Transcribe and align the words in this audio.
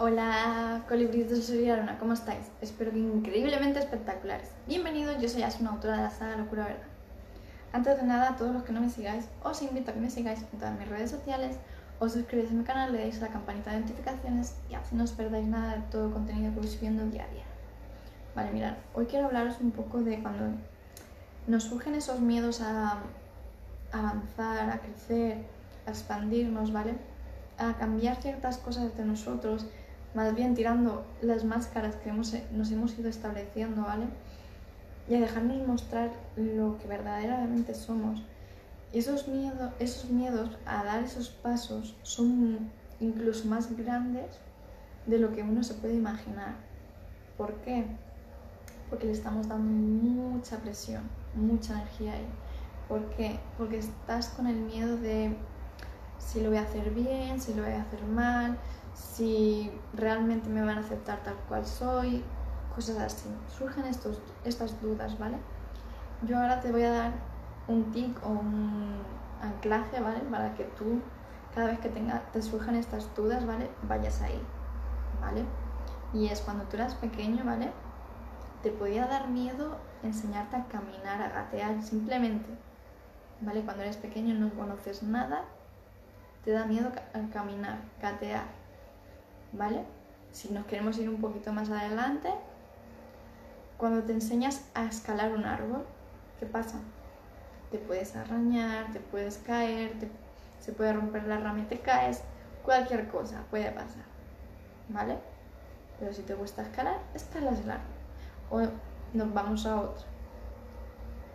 Hola, 0.00 0.84
colibríes 0.88 1.28
de 1.28 1.42
Soy 1.42 1.68
Aruna, 1.68 1.98
¿cómo 1.98 2.12
estáis? 2.12 2.46
Espero 2.60 2.92
que 2.92 3.00
increíblemente 3.00 3.80
espectaculares. 3.80 4.48
Bienvenidos, 4.68 5.20
yo 5.20 5.28
soy 5.28 5.42
Asuna, 5.42 5.70
autora 5.70 5.96
de 5.96 6.02
la 6.02 6.10
saga 6.10 6.36
Locura 6.36 6.66
Verdad. 6.66 6.86
Antes 7.72 7.96
de 7.96 8.04
nada, 8.04 8.28
a 8.28 8.36
todos 8.36 8.52
los 8.52 8.62
que 8.62 8.70
no 8.70 8.80
me 8.80 8.90
sigáis, 8.90 9.28
os 9.42 9.60
invito 9.60 9.90
a 9.90 9.94
que 9.94 9.98
me 9.98 10.08
sigáis 10.08 10.38
en 10.52 10.60
todas 10.60 10.78
mis 10.78 10.86
redes 10.86 11.10
sociales, 11.10 11.56
os 11.98 12.12
suscribáis 12.12 12.52
a 12.52 12.54
mi 12.54 12.62
canal, 12.62 12.92
le 12.92 12.98
deis 12.98 13.20
a 13.20 13.26
la 13.26 13.32
campanita 13.32 13.72
de 13.72 13.80
notificaciones 13.80 14.54
y 14.70 14.74
así 14.74 14.94
no 14.94 15.02
os 15.02 15.10
perdáis 15.10 15.48
nada 15.48 15.74
de 15.74 15.82
todo 15.90 16.06
el 16.06 16.12
contenido 16.12 16.54
que 16.54 16.60
voy 16.60 16.68
subiendo 16.68 17.04
día 17.06 17.24
a 17.24 17.34
día. 17.34 17.44
Vale, 18.36 18.52
mirad, 18.52 18.74
hoy 18.94 19.06
quiero 19.06 19.26
hablaros 19.26 19.58
un 19.58 19.72
poco 19.72 19.98
de 19.98 20.22
cuando 20.22 20.44
nos 21.48 21.64
surgen 21.64 21.96
esos 21.96 22.20
miedos 22.20 22.60
a 22.60 22.98
avanzar, 23.90 24.70
a 24.70 24.78
crecer, 24.78 25.38
a 25.86 25.90
expandirnos, 25.90 26.72
¿vale? 26.72 26.94
A 27.58 27.76
cambiar 27.76 28.14
ciertas 28.22 28.58
cosas 28.58 28.96
de 28.96 29.04
nosotros, 29.04 29.66
más 30.14 30.34
bien 30.34 30.54
tirando 30.54 31.04
las 31.20 31.44
máscaras 31.44 31.96
que 31.96 32.10
hemos, 32.10 32.34
nos 32.52 32.70
hemos 32.70 32.98
ido 32.98 33.08
estableciendo, 33.08 33.82
¿vale? 33.82 34.06
Y 35.08 35.14
a 35.14 35.20
dejarnos 35.20 35.66
mostrar 35.66 36.10
lo 36.36 36.78
que 36.78 36.86
verdaderamente 36.86 37.74
somos. 37.74 38.22
Y 38.92 38.98
esos, 38.98 39.28
miedo, 39.28 39.72
esos 39.78 40.10
miedos 40.10 40.50
a 40.66 40.82
dar 40.84 41.02
esos 41.02 41.28
pasos 41.28 41.94
son 42.02 42.70
incluso 43.00 43.46
más 43.46 43.76
grandes 43.76 44.38
de 45.06 45.18
lo 45.18 45.32
que 45.32 45.42
uno 45.42 45.62
se 45.62 45.74
puede 45.74 45.94
imaginar. 45.94 46.54
¿Por 47.36 47.54
qué? 47.56 47.84
Porque 48.90 49.06
le 49.06 49.12
estamos 49.12 49.48
dando 49.48 49.70
mucha 49.70 50.56
presión, 50.58 51.02
mucha 51.34 51.74
energía 51.74 52.14
ahí. 52.14 52.26
¿Por 52.88 53.10
qué? 53.10 53.38
Porque 53.58 53.78
estás 53.78 54.28
con 54.30 54.46
el 54.46 54.56
miedo 54.56 54.96
de 54.96 55.36
si 56.18 56.40
lo 56.40 56.48
voy 56.48 56.58
a 56.58 56.62
hacer 56.62 56.90
bien, 56.90 57.40
si 57.40 57.54
lo 57.54 57.62
voy 57.62 57.72
a 57.72 57.82
hacer 57.82 58.02
mal, 58.04 58.58
si 58.98 59.70
realmente 59.94 60.48
me 60.48 60.62
van 60.62 60.78
a 60.78 60.80
aceptar 60.80 61.22
tal 61.22 61.36
cual 61.48 61.64
soy, 61.64 62.24
cosas 62.74 62.98
así. 62.98 63.28
Surgen 63.56 63.84
estos, 63.84 64.20
estas 64.44 64.80
dudas, 64.80 65.18
¿vale? 65.18 65.36
Yo 66.22 66.38
ahora 66.38 66.60
te 66.60 66.72
voy 66.72 66.82
a 66.82 66.90
dar 66.90 67.12
un 67.68 67.92
tic 67.92 68.18
o 68.24 68.30
un 68.30 68.96
anclaje, 69.40 70.00
¿vale? 70.00 70.20
Para 70.30 70.54
que 70.54 70.64
tú, 70.64 71.00
cada 71.54 71.68
vez 71.68 71.78
que 71.78 71.88
tenga, 71.88 72.20
te 72.32 72.42
surjan 72.42 72.74
estas 72.74 73.14
dudas, 73.14 73.46
¿vale? 73.46 73.70
Vayas 73.82 74.20
ahí, 74.22 74.40
¿vale? 75.20 75.44
Y 76.12 76.26
es 76.28 76.40
cuando 76.40 76.64
tú 76.64 76.76
eras 76.76 76.94
pequeño, 76.94 77.44
¿vale? 77.44 77.70
Te 78.62 78.70
podía 78.70 79.06
dar 79.06 79.28
miedo 79.28 79.76
enseñarte 80.02 80.56
a 80.56 80.64
caminar, 80.66 81.22
a 81.22 81.28
gatear, 81.28 81.82
simplemente 81.82 82.58
¿vale? 83.40 83.62
Cuando 83.62 83.82
eres 83.82 83.96
pequeño 83.96 84.34
no 84.34 84.50
conoces 84.50 85.02
nada, 85.02 85.44
te 86.44 86.52
da 86.52 86.64
miedo 86.64 86.90
caminar, 87.32 87.78
catear, 88.00 88.46
¿vale? 89.52 89.84
Si 90.32 90.50
nos 90.50 90.66
queremos 90.66 90.98
ir 90.98 91.08
un 91.08 91.20
poquito 91.20 91.52
más 91.52 91.70
adelante, 91.70 92.30
cuando 93.76 94.02
te 94.02 94.12
enseñas 94.12 94.68
a 94.74 94.84
escalar 94.84 95.32
un 95.32 95.44
árbol, 95.44 95.84
¿qué 96.38 96.46
pasa? 96.46 96.78
Te 97.70 97.78
puedes 97.78 98.16
arañar, 98.16 98.92
te 98.92 99.00
puedes 99.00 99.38
caer, 99.38 99.92
se 100.60 100.72
puede 100.72 100.92
romper 100.92 101.24
la 101.24 101.38
rama 101.38 101.60
y 101.60 101.64
te 101.64 101.78
caes, 101.78 102.22
cualquier 102.64 103.08
cosa 103.08 103.44
puede 103.50 103.70
pasar, 103.70 104.04
¿vale? 104.88 105.18
Pero 105.98 106.12
si 106.12 106.22
te 106.22 106.34
gusta 106.34 106.62
escalar, 106.62 106.98
escalas 107.14 107.60
el 107.60 107.70
árbol. 107.70 107.86
O 108.50 108.60
nos 109.14 109.32
vamos 109.32 109.66
a 109.66 109.80
otra. 109.80 110.04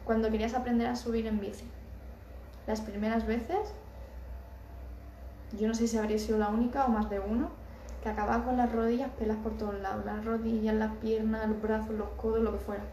Cuando 0.05 0.29
querías 0.29 0.53
aprender 0.53 0.87
a 0.87 0.95
subir 0.95 1.27
en 1.27 1.39
bici, 1.39 1.65
las 2.67 2.81
primeras 2.81 3.25
veces, 3.25 3.73
yo 5.57 5.67
no 5.67 5.73
sé 5.73 5.87
si 5.87 5.97
habría 5.97 6.17
sido 6.17 6.37
la 6.37 6.49
única 6.49 6.85
o 6.85 6.89
más 6.89 7.09
de 7.09 7.19
uno, 7.19 7.51
que 8.03 8.09
acababa 8.09 8.43
con 8.43 8.57
las 8.57 8.69
rodillas 8.69 9.09
pelas 9.11 9.37
por 9.37 9.57
todos 9.57 9.79
lados, 9.79 10.03
las 10.05 10.25
rodillas, 10.25 10.75
las 10.75 10.91
piernas, 10.97 11.47
los 11.47 11.61
brazos, 11.61 11.91
los 11.91 12.09
codos, 12.09 12.41
lo 12.41 12.51
que 12.51 12.57
fuera. 12.57 12.83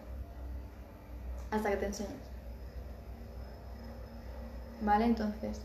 Hasta 1.51 1.71
que 1.71 1.77
te 1.79 1.87
enseñes. 1.87 2.13
¿Vale? 4.83 5.07
Entonces, 5.07 5.61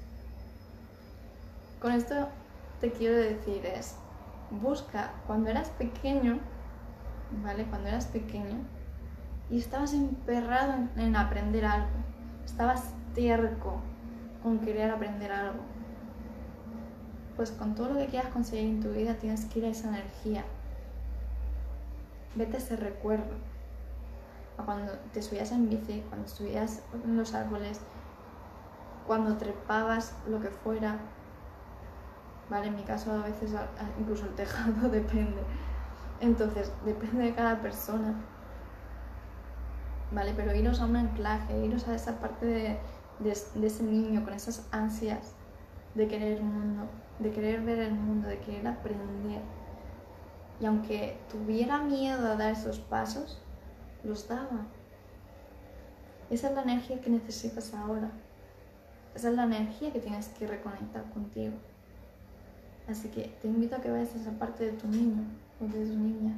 con 1.79 1.91
esto 1.91 2.27
te 2.81 2.91
quiero 2.91 3.15
decir 3.17 3.63
es, 3.67 3.95
busca 4.49 5.11
cuando 5.27 5.51
eras 5.51 5.69
pequeño, 5.69 6.39
¿vale? 7.43 7.65
Cuando 7.65 7.89
eras 7.89 8.07
pequeño 8.07 8.57
y 9.51 9.59
estabas 9.59 9.93
emperrado 9.93 10.73
en, 10.73 10.99
en 10.99 11.15
aprender 11.15 11.65
algo, 11.65 11.99
estabas 12.43 12.89
terco, 13.13 13.79
con 14.41 14.59
querer 14.59 14.89
aprender 14.89 15.31
algo. 15.31 15.74
Pues 17.35 17.51
con 17.51 17.75
todo 17.75 17.89
lo 17.89 17.99
que 17.99 18.07
quieras 18.07 18.31
conseguir 18.31 18.65
en 18.65 18.81
tu 18.81 18.89
vida 18.91 19.15
tienes 19.15 19.45
que 19.45 19.59
ir 19.59 19.65
a 19.65 19.69
esa 19.69 19.89
energía. 19.89 20.45
Vete 22.35 22.57
ese 22.57 22.75
recuerdo. 22.75 23.35
A 24.57 24.63
cuando 24.63 24.93
te 25.13 25.21
subías 25.21 25.51
en 25.51 25.69
bici, 25.69 26.01
cuando 26.07 26.29
subías 26.29 26.81
en 27.03 27.17
los 27.17 27.33
árboles, 27.33 27.81
cuando 29.05 29.37
trepabas 29.37 30.15
lo 30.27 30.39
que 30.39 30.49
fuera. 30.49 30.97
Vale, 32.49 32.67
en 32.67 32.75
mi 32.75 32.83
caso 32.83 33.11
a 33.11 33.23
veces 33.23 33.51
incluso 33.99 34.25
el 34.25 34.35
tejado 34.35 34.89
depende. 34.89 35.41
Entonces, 36.21 36.71
depende 36.85 37.23
de 37.23 37.35
cada 37.35 37.61
persona. 37.61 38.15
Vale, 40.11 40.33
pero 40.35 40.55
iros 40.55 40.79
a 40.79 40.85
un 40.85 40.95
anclaje, 40.95 41.65
iros 41.65 41.87
a 41.87 41.95
esa 41.95 42.19
parte 42.19 42.45
de, 42.45 43.31
ese 43.31 43.83
niño 43.83 44.23
con 44.23 44.33
esas 44.33 44.67
ansias 44.71 45.33
de 45.95 46.07
querer 46.07 46.37
el 46.37 46.43
mundo, 46.43 46.83
de 47.19 47.31
querer 47.31 47.61
ver 47.61 47.79
el 47.79 47.93
mundo, 47.93 48.27
de 48.27 48.39
querer 48.39 48.67
aprender. 48.67 49.41
Y 50.59 50.65
aunque 50.65 51.17
tuviera 51.29 51.79
miedo 51.79 52.27
a 52.27 52.35
dar 52.35 52.51
esos 52.51 52.79
pasos, 52.79 53.41
los 54.03 54.27
daba. 54.27 54.67
Esa 56.29 56.49
es 56.49 56.55
la 56.55 56.61
energía 56.61 57.01
que 57.01 57.09
necesitas 57.09 57.73
ahora. 57.73 58.11
Esa 59.15 59.29
es 59.29 59.35
la 59.35 59.45
energía 59.45 59.91
que 59.91 59.99
tienes 59.99 60.27
que 60.29 60.47
reconectar 60.47 61.03
contigo. 61.11 61.55
Así 62.87 63.09
que 63.09 63.35
te 63.41 63.47
invito 63.47 63.75
a 63.75 63.81
que 63.81 63.89
vayas 63.89 64.13
a 64.13 64.19
esa 64.19 64.31
parte 64.31 64.65
de 64.65 64.73
tu 64.73 64.87
niño 64.87 65.23
o 65.59 65.65
de 65.65 65.85
tu 65.85 65.97
niña, 65.97 66.35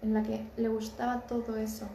en 0.00 0.14
la 0.14 0.22
que 0.22 0.46
le 0.56 0.68
gustaba 0.68 1.20
todo 1.22 1.56
eso, 1.56 1.86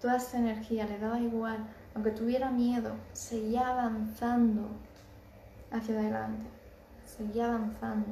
toda 0.00 0.16
esa 0.16 0.38
energía, 0.38 0.86
le 0.86 0.98
daba 0.98 1.20
igual 1.20 1.66
aunque 1.94 2.10
tuviera 2.10 2.50
miedo, 2.50 2.92
seguía 3.12 3.68
avanzando 3.68 4.68
hacia 5.76 5.98
adelante, 5.98 6.46
seguía 7.04 7.46
avanzando. 7.46 8.06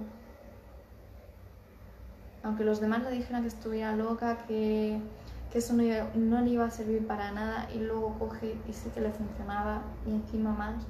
Aunque 2.42 2.64
los 2.64 2.80
demás 2.80 3.02
le 3.04 3.12
dijeran 3.12 3.42
que 3.42 3.48
estuviera 3.48 3.94
loca, 3.94 4.38
que, 4.48 5.00
eso 5.54 5.74
no, 5.74 5.82
no, 6.14 6.40
le 6.40 6.50
iba 6.50 6.64
a 6.64 6.70
servir 6.70 7.06
para 7.06 7.30
nada 7.30 7.68
y 7.74 7.78
luego 7.78 8.18
coge 8.18 8.56
y 8.66 8.72
sí 8.72 8.88
que 8.94 9.00
le 9.00 9.10
funcionaba 9.10 9.82
y 10.06 10.12
encima 10.12 10.52
más. 10.52 10.82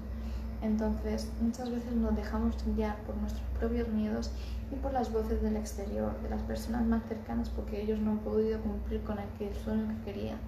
Entonces 0.62 1.28
muchas 1.40 1.70
veces 1.70 1.92
nos 1.92 2.14
dejamos 2.14 2.56
guiar 2.76 2.96
por 2.98 3.16
nuestros 3.16 3.44
propios 3.58 3.88
miedos 3.88 4.30
y 4.70 4.76
por 4.76 4.92
las 4.92 5.12
voces 5.12 5.42
del 5.42 5.56
exterior, 5.56 6.16
de 6.22 6.30
las 6.30 6.40
personas 6.42 6.86
más 6.86 7.02
cercanas 7.08 7.48
porque 7.50 7.82
ellos 7.82 7.98
no 7.98 8.12
han 8.12 8.18
podido 8.18 8.60
cumplir 8.60 9.02
con 9.02 9.18
aquel 9.18 9.52
sueño 9.56 9.88
que 9.88 10.12
querían. 10.12 10.38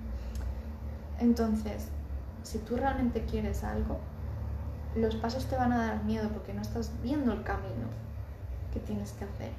Entonces, 1.19 1.89
si 2.45 2.59
tú 2.59 2.77
realmente 2.77 3.25
quieres 3.25 3.65
algo, 3.65 3.99
los 4.97 5.17
pasos 5.17 5.47
te 5.47 5.57
van 5.57 5.73
a 5.73 5.87
dar 5.87 6.05
miedo 6.05 6.29
porque 6.31 6.55
no 6.55 6.63
estás 6.63 6.91
viendo 7.03 7.33
el 7.33 7.43
camino 7.43 7.89
que 8.73 8.81
tienes 8.81 9.13
que 9.13 9.25
hacer. 9.25 9.53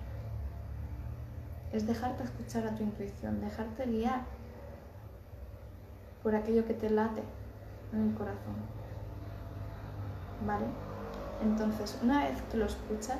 Es 1.72 1.85
dejarte 1.88 2.23
escuchar 2.23 2.68
a 2.68 2.75
tu 2.75 2.84
intuición, 2.84 3.41
dejarte 3.41 3.85
guiar 3.85 4.22
por 6.24 6.35
aquello 6.35 6.66
que 6.66 6.74
te 6.74 6.90
late 6.90 7.24
en 7.94 8.09
el 8.09 8.16
corazón. 8.16 8.56
¿Vale? 10.45 10.66
Entonces, 11.41 12.00
una 12.01 12.24
vez 12.24 12.41
que 12.44 12.57
lo 12.57 12.66
escuchas, 12.66 13.19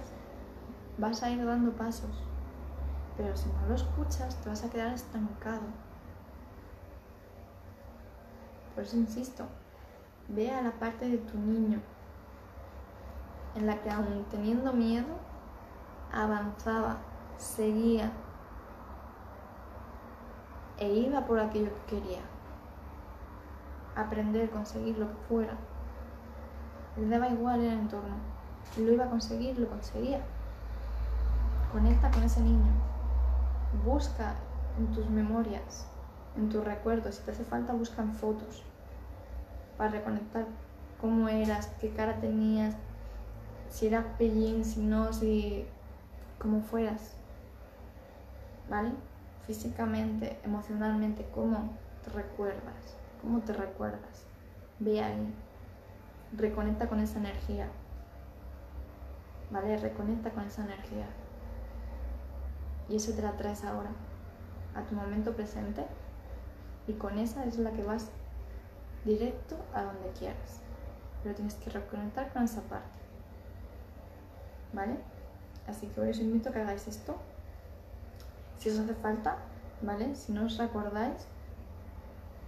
vas 0.98 1.22
a 1.24 1.30
ir 1.30 1.45
dando 1.45 1.72
pasos. 1.74 2.24
Pero 3.18 3.36
si 3.36 3.48
no 3.50 3.68
lo 3.68 3.75
escuchas, 3.75 4.36
te 4.42 4.50
vas 4.50 4.63
a 4.63 4.69
quedar 4.69 4.94
estancado 4.94 5.86
por 8.75 8.84
eso 8.84 8.98
insisto, 8.98 9.45
ve 10.28 10.51
a 10.51 10.62
la 10.62 10.72
parte 10.72 11.07
de 11.07 11.18
tu 11.18 11.38
niño 11.39 11.80
en 13.56 13.68
la 13.68 13.81
que 13.81 13.90
aún 13.90 14.25
teniendo 14.30 14.74
miedo, 14.74 15.07
avanzaba, 16.12 16.98
seguía 17.38 18.12
e 20.78 20.92
iba 20.94 21.25
por 21.25 21.40
aquello 21.40 21.72
que 21.88 21.96
quería. 21.96 22.22
Aprender, 23.96 24.50
conseguir 24.50 24.98
lo 24.98 25.07
que 25.07 25.18
fuera. 25.30 25.54
Le 26.98 27.07
daba 27.07 27.30
igual 27.30 27.62
el 27.62 27.74
entorno. 27.74 28.16
Lo 28.78 28.92
iba 28.92 29.06
a 29.06 29.10
conseguir, 29.10 29.58
lo 29.58 29.69
conseguía. 29.69 30.22
Conecta 31.72 32.12
con 32.12 32.24
ese 32.24 32.42
niño. 32.42 32.72
Busca 33.86 34.36
en 34.78 34.92
tus 34.92 35.10
memorias 35.10 35.88
en 36.38 36.50
tus 36.50 36.63
recuerdos. 36.63 37.16
Si 37.16 37.24
te 37.24 37.31
hace 37.31 37.44
falta, 37.44 37.74
buscan 37.74 38.13
fotos 38.13 38.63
para 39.78 39.92
reconectar 39.92 40.46
cómo 41.00 41.28
eras, 41.28 41.68
qué 41.80 41.92
cara 41.92 42.19
tenías, 42.19 42.75
si 43.69 43.88
eras 43.88 44.06
pellín, 44.17 44.63
si 44.65 44.81
no, 44.81 45.12
si 45.13 45.65
como 46.39 46.62
fueras. 46.62 47.15
¿vale? 48.69 48.91
Físicamente, 49.45 50.39
emocionalmente, 50.44 51.25
cómo 51.33 51.69
te 52.03 52.12
recuerdas, 52.12 52.97
cómo 53.21 53.39
te 53.41 53.53
recuerdas. 53.53 54.25
Ve 54.79 55.01
ahí, 55.01 55.33
reconecta 56.35 56.88
con 56.88 57.00
esa 57.00 57.19
energía, 57.19 57.67
¿vale? 59.51 59.77
Reconecta 59.77 60.31
con 60.31 60.44
esa 60.44 60.63
energía. 60.63 61.07
Y 62.89 62.97
eso 62.97 63.13
te 63.13 63.21
la 63.21 63.38
traes 63.38 63.63
ahora, 63.63 63.89
a 64.75 64.81
tu 64.83 64.95
momento 64.95 65.35
presente, 65.35 65.85
y 66.88 66.94
con 66.94 67.17
esa 67.17 67.45
es 67.45 67.57
la 67.57 67.71
que 67.71 67.83
vas 67.83 68.09
directo 69.06 69.56
a 69.73 69.83
donde 69.83 70.09
quieras. 70.17 70.62
Pero 71.23 71.35
tienes 71.35 71.56
que 71.56 71.69
reconectar 71.69 72.31
con 72.33 72.44
esa 72.44 72.62
parte. 72.62 72.94
¿Vale? 74.75 74.98
Así 75.68 75.88
que 75.88 76.01
os 76.01 76.19
invito 76.19 76.50
a 76.50 76.51
que 76.51 76.60
hagáis 76.60 76.86
esto. 76.88 77.16
Si 78.60 78.69
os 78.69 78.77
hace 78.77 78.94
falta, 78.94 79.38
¿vale? 79.81 80.13
Si 80.16 80.33
no 80.33 80.45
os 80.45 80.57
recordáis, 80.57 81.25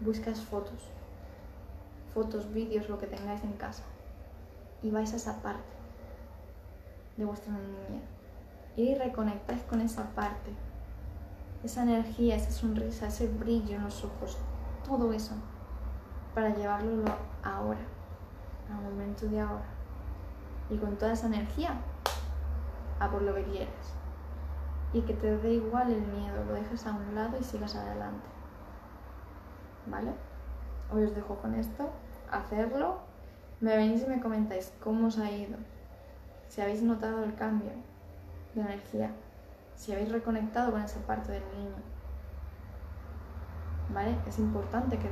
buscáis 0.02 0.42
fotos. 0.42 0.82
Fotos, 2.14 2.52
vídeos, 2.54 2.90
lo 2.90 3.00
que 3.00 3.08
tengáis 3.08 3.44
en 3.44 3.54
casa. 3.54 3.84
Y 4.84 4.92
vais 4.92 5.14
a 5.14 5.16
esa 5.16 5.42
parte 5.42 5.74
de 7.16 7.24
vuestra 7.26 7.54
niñez. 7.54 8.04
Y 8.76 8.94
reconectáis 8.96 9.62
con 9.64 9.80
esa 9.80 10.04
parte. 10.14 10.52
Esa 11.64 11.84
energía, 11.84 12.36
esa 12.36 12.52
sonrisa, 12.52 13.08
ese 13.08 13.28
brillo 13.28 13.78
en 13.78 13.86
los 13.86 14.04
ojos. 14.04 14.38
Todo 14.86 15.14
eso. 15.14 15.34
Para 16.36 16.54
llevarlo 16.54 17.06
ahora. 17.42 17.86
Al 18.70 18.84
momento 18.84 19.28
de 19.28 19.40
ahora. 19.40 19.70
Y 20.70 20.78
con 20.78 20.98
toda 20.98 21.14
esa 21.14 21.28
energía 21.28 21.80
a 23.00 23.10
por 23.10 23.22
lo 23.22 23.36
que 23.36 23.44
quieres. 23.44 23.94
Y 24.94 25.02
que 25.02 25.14
te 25.14 25.38
dé 25.38 25.54
igual 25.54 25.92
el 25.92 26.02
miedo, 26.02 26.44
lo 26.46 26.54
dejes 26.54 26.86
a 26.88 26.94
un 26.94 27.14
lado 27.14 27.38
y 27.40 27.44
sigas 27.44 27.76
adelante. 27.76 28.26
¿Vale? 29.86 30.14
Hoy 30.92 31.04
os 31.04 31.16
dejo 31.16 31.36
con 31.36 31.54
esto, 31.56 31.90
hacerlo. 32.32 33.00
Me 33.60 33.76
venís 33.76 34.04
y 34.04 34.08
me 34.08 34.22
comentáis 34.22 34.72
cómo 34.84 35.08
os 35.08 35.18
ha 35.18 35.32
ido, 35.32 35.58
si 36.48 36.62
habéis 36.62 36.84
notado 36.84 37.24
el 37.24 37.34
cambio 37.34 37.72
de 38.54 38.62
energía, 38.62 39.12
si 39.76 39.92
habéis 39.92 40.12
reconectado 40.12 40.72
con 40.72 40.82
esa 40.82 41.00
parte 41.02 41.32
del 41.32 41.44
niño. 41.56 41.76
¿Vale? 43.92 44.16
Es 44.28 44.38
importante 44.38 45.00
que 45.00 45.10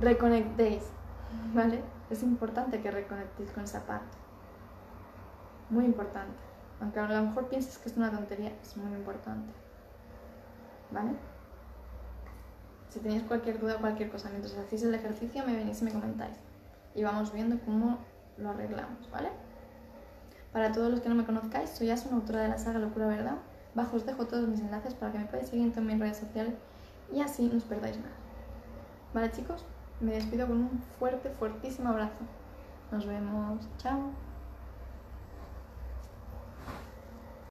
reconectéis, 0.00 0.90
¿vale? 1.54 1.84
Es 2.08 2.22
importante 2.22 2.80
que 2.80 2.90
reconectéis 2.90 3.52
con 3.52 3.64
esa 3.64 3.86
parte 3.86 4.16
muy 5.70 5.84
importante. 5.84 6.36
Aunque 6.80 7.00
a 7.00 7.08
lo 7.08 7.22
mejor 7.22 7.48
pienses 7.48 7.78
que 7.78 7.88
es 7.88 7.96
una 7.96 8.10
tontería, 8.10 8.52
es 8.62 8.76
muy 8.76 8.92
importante. 8.92 9.52
¿Vale? 10.90 11.12
Si 12.88 12.98
tenéis 12.98 13.22
cualquier 13.22 13.60
duda 13.60 13.76
o 13.76 13.80
cualquier 13.80 14.10
cosa 14.10 14.30
mientras 14.30 14.56
hacéis 14.56 14.82
el 14.82 14.94
ejercicio, 14.94 15.44
me 15.46 15.54
venís 15.54 15.80
y 15.80 15.84
me 15.84 15.92
comentáis. 15.92 16.36
Y 16.94 17.04
vamos 17.04 17.32
viendo 17.32 17.58
cómo 17.64 17.98
lo 18.36 18.50
arreglamos, 18.50 19.08
¿vale? 19.10 19.28
Para 20.52 20.72
todos 20.72 20.90
los 20.90 21.00
que 21.00 21.08
no 21.08 21.14
me 21.14 21.24
conozcáis, 21.24 21.70
soy 21.70 21.90
Asun, 21.90 22.14
autora 22.14 22.42
de 22.42 22.48
la 22.48 22.58
saga 22.58 22.80
Locura 22.80 23.06
Verdad. 23.06 23.36
Bajo 23.74 23.96
os 23.96 24.06
dejo 24.06 24.26
todos 24.26 24.48
mis 24.48 24.60
enlaces 24.60 24.94
para 24.94 25.12
que 25.12 25.18
me 25.18 25.26
podáis 25.26 25.48
seguir 25.48 25.66
en 25.66 25.72
todas 25.72 25.84
mis 25.84 26.00
redes 26.00 26.16
sociales 26.16 26.54
y 27.12 27.20
así 27.20 27.46
no 27.46 27.58
os 27.58 27.64
perdáis 27.64 27.96
nada. 27.98 28.16
¿Vale 29.14 29.30
chicos? 29.30 29.64
Me 30.00 30.12
despido 30.12 30.48
con 30.48 30.56
un 30.56 30.82
fuerte, 30.98 31.30
fuertísimo 31.30 31.90
abrazo. 31.90 32.24
Nos 32.90 33.06
vemos. 33.06 33.68
Chao. 33.78 34.29